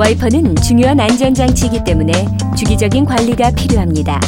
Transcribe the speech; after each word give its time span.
와이퍼는 0.00 0.56
중요한 0.56 0.98
안전장치이기 0.98 1.84
때문에 1.84 2.26
주기적인 2.56 3.04
관리가 3.04 3.50
필요합니다. 3.50 4.18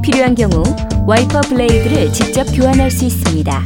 필요한 0.00 0.36
경우 0.36 0.62
와이퍼 1.08 1.40
블레이드를 1.40 2.12
직접 2.12 2.44
교환할 2.54 2.88
수 2.88 3.04
있습니다. 3.04 3.64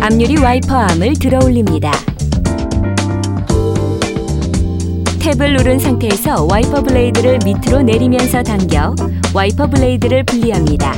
앞유리 0.00 0.38
와이퍼 0.38 0.74
암을 0.74 1.12
들어 1.20 1.40
올립니다. 1.44 1.92
탭을 5.18 5.58
누른 5.58 5.78
상태에서 5.78 6.46
와이퍼 6.50 6.84
블레이드를 6.84 7.40
밑으로 7.44 7.82
내리면서 7.82 8.42
당겨 8.42 8.94
와이퍼 9.34 9.66
블레이드를 9.66 10.24
분리합니다. 10.24 10.94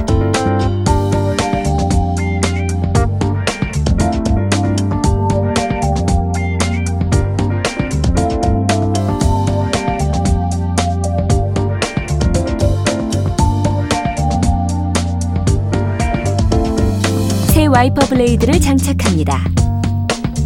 새 17.64 17.68
와이퍼 17.68 18.04
블레이드를 18.08 18.60
장착합니다. 18.60 19.42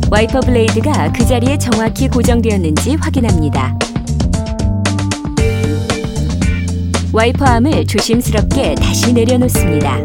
와이퍼 0.08 0.38
블레이드가 0.38 1.10
그 1.10 1.26
자리에 1.26 1.58
정확히 1.58 2.06
고정되었는지 2.06 2.94
확인합니다. 2.94 3.76
와이퍼 7.12 7.44
암을 7.44 7.86
조심스럽게 7.86 8.76
다시 8.76 9.12
내려놓습니다. 9.12 10.04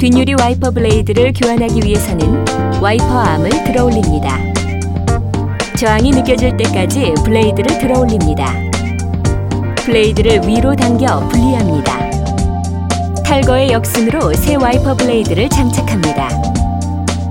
뒷유리 0.00 0.34
와이퍼 0.34 0.72
블레이드를 0.72 1.32
교환하기 1.32 1.80
위해서는 1.84 2.44
와이퍼 2.82 3.04
암을 3.04 3.50
들어 3.66 3.84
올립니다. 3.84 4.49
저항이 5.80 6.10
느껴질 6.10 6.58
때까지 6.58 7.14
블레이드를 7.24 7.78
들어 7.78 8.00
올립니다. 8.00 8.52
블레이드를 9.76 10.46
위로 10.46 10.76
당겨 10.76 11.26
분리합니다. 11.30 12.10
탈거의 13.24 13.72
역순으로 13.72 14.34
새 14.34 14.56
와이퍼 14.56 14.94
블레이드를 14.96 15.48
장착합니다. 15.48 16.28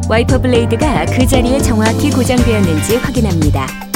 와이퍼 0.09 0.39
블레이드가 0.39 1.05
그 1.05 1.27
자리에 1.27 1.59
정확히 1.59 2.09
고정되었는지 2.09 2.95
확인합니다. 2.95 3.88